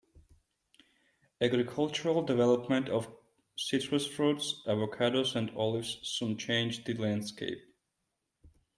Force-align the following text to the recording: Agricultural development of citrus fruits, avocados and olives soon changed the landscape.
Agricultural 1.41 2.23
development 2.23 2.89
of 2.89 3.07
citrus 3.55 4.07
fruits, 4.07 4.59
avocados 4.65 5.35
and 5.35 5.51
olives 5.51 5.99
soon 6.01 6.35
changed 6.39 6.87
the 6.87 6.95
landscape. 6.95 7.63